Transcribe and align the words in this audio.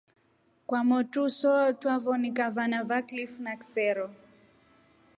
Kwamotu 0.67 1.21
so 1.37 1.53
twavonika 1.79 2.45
van 2.55 2.73
ava 2.79 2.97
kilfu 3.07 3.39
na 3.45 3.51
vaksero. 3.53 4.05